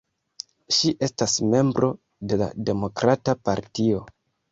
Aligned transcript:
Ŝi 0.77 0.93
estas 1.07 1.35
membro 1.51 1.89
de 2.31 2.39
la 2.43 2.47
Demokrata 2.71 3.37
Partio. 3.51 4.01